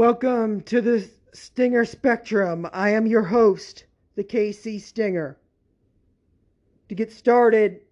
[0.00, 2.66] Welcome to the Stinger Spectrum.
[2.72, 3.84] I am your host,
[4.16, 5.36] the KC Stinger.
[6.88, 7.82] To get started,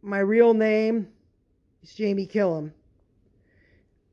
[0.00, 1.08] my real name
[1.82, 2.72] is Jamie Killam,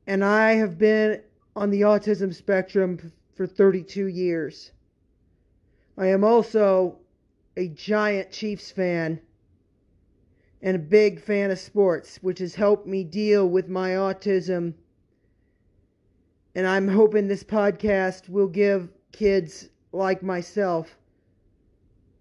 [0.06, 1.22] and I have been
[1.56, 2.98] on the autism spectrum
[3.34, 4.72] for 32 years.
[5.96, 6.98] I am also
[7.56, 9.22] a giant Chiefs fan
[10.60, 14.74] and a big fan of sports, which has helped me deal with my autism.
[16.54, 20.96] And I'm hoping this podcast will give kids like myself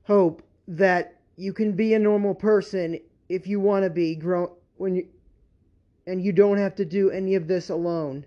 [0.03, 2.99] hope that you can be a normal person
[3.29, 5.07] if you want to be grown when you
[6.07, 8.25] and you don't have to do any of this alone.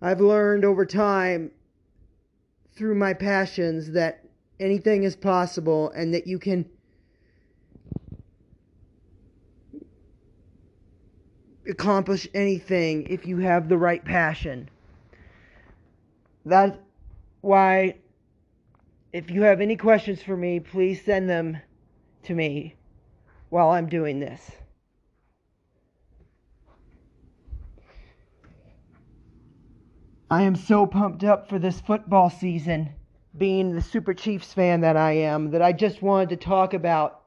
[0.00, 1.50] I've learned over time
[2.74, 4.24] through my passions that
[4.58, 6.64] anything is possible and that you can
[11.68, 14.68] accomplish anything if you have the right passion.
[16.44, 16.76] That's
[17.40, 17.96] why,
[19.12, 21.58] if you have any questions for me, please send them
[22.24, 22.74] to me
[23.50, 24.50] while I'm doing this.
[30.30, 32.90] I am so pumped up for this football season,
[33.36, 37.17] being the Super Chiefs fan that I am, that I just wanted to talk about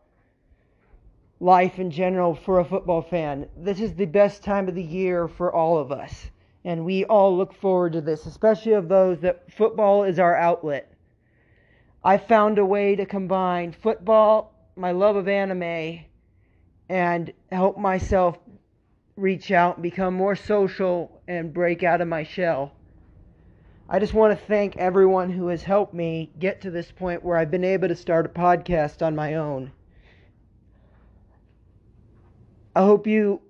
[1.41, 3.49] life in general for a football fan.
[3.57, 6.29] This is the best time of the year for all of us.
[6.63, 10.93] And we all look forward to this, especially of those that football is our outlet.
[12.03, 16.01] I found a way to combine football, my love of anime,
[16.87, 18.37] and help myself
[19.15, 22.71] reach out and become more social and break out of my shell.
[23.89, 27.37] I just want to thank everyone who has helped me get to this point where
[27.37, 29.71] I've been able to start a podcast on my own.
[32.75, 33.41] I hope you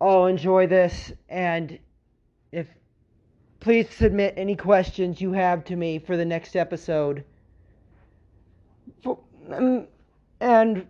[0.00, 1.78] all enjoy this and
[2.50, 2.66] if
[3.60, 7.24] please submit any questions you have to me for the next episode.
[9.50, 9.86] Um,
[10.40, 10.86] and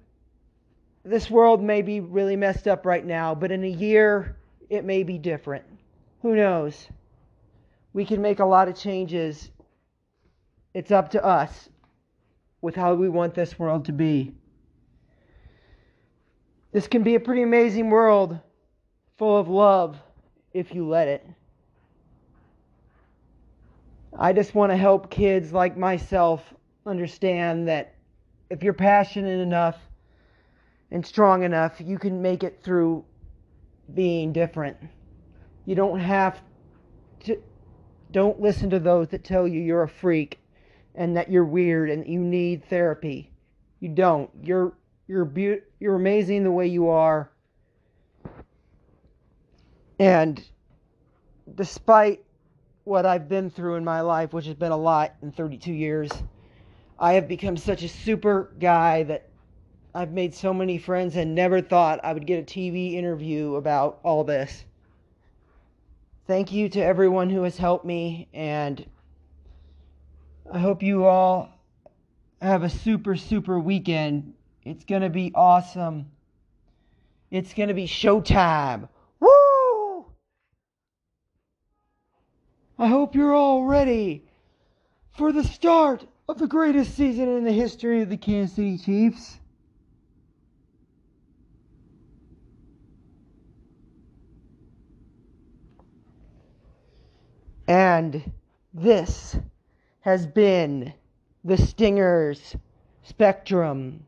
[1.05, 4.37] this world may be really messed up right now, but in a year
[4.71, 5.65] it may be different.
[6.23, 6.89] Who knows?
[7.93, 9.51] We can make a lot of changes.
[10.73, 11.69] It's up to us
[12.63, 14.33] with how we want this world to be.
[16.75, 18.37] This can be a pretty amazing world
[19.17, 19.97] full of love
[20.53, 21.25] if you let it.
[24.19, 26.43] I just want to help kids like myself
[26.85, 27.95] understand that
[28.51, 29.79] if you're passionate enough
[30.91, 33.05] and strong enough, you can make it through
[33.95, 34.77] being different.
[35.67, 36.43] You don't have
[37.21, 37.41] to,
[38.11, 40.41] don't listen to those that tell you you're a freak
[40.97, 43.31] and that you're weird and you need therapy.
[43.79, 44.29] You don't.
[44.43, 44.73] You're
[45.07, 47.31] you're be- you're amazing the way you are.
[49.99, 50.43] And
[51.55, 52.25] despite
[52.85, 56.11] what I've been through in my life, which has been a lot in 32 years,
[56.99, 59.29] I have become such a super guy that
[59.95, 64.01] I've made so many friends and never thought I would get a TV interview about
[64.03, 64.65] all this.
[66.27, 68.85] Thank you to everyone who has helped me, and
[70.51, 71.51] I hope you all
[72.41, 74.34] have a super, super weekend
[74.65, 76.11] it's going to be awesome.
[77.31, 78.89] It's going to be showtime.
[79.21, 80.07] Woo!
[82.79, 84.25] I hope you're all ready
[85.17, 89.39] for the start of the greatest season in the history of the Kansas City Chiefs.
[97.67, 98.33] And
[98.75, 99.37] this
[100.01, 100.93] has been
[101.45, 102.57] the Stingers
[103.03, 104.05] Spectrum.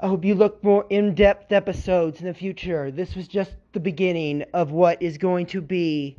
[0.00, 2.92] I hope you look more in depth episodes in the future.
[2.92, 6.16] This was just the beginning of what is going to be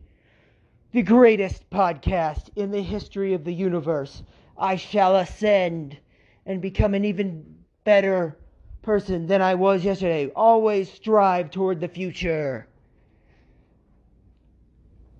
[0.91, 4.21] the greatest podcast in the history of the universe.
[4.57, 5.97] I shall ascend
[6.45, 7.55] and become an even
[7.85, 8.37] better
[8.81, 10.29] person than I was yesterday.
[10.35, 12.67] Always strive toward the future.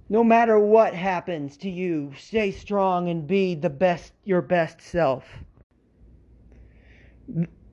[0.09, 5.23] No matter what happens to you, stay strong and be the best your best self.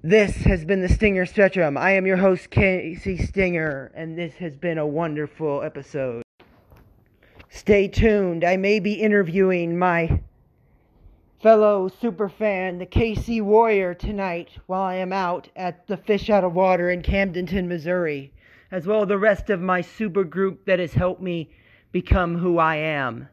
[0.08, 1.76] This has been the Stinger Spectrum.
[1.76, 6.22] I am your host, KC Stinger, and this has been a wonderful episode.
[7.48, 8.44] Stay tuned.
[8.44, 10.20] I may be interviewing my
[11.42, 16.54] fellow superfan, the KC Warrior, tonight while I am out at the Fish Out of
[16.54, 18.32] Water in Camdenton, Missouri,
[18.70, 21.50] as well as the rest of my super group that has helped me
[21.90, 23.28] become who I am.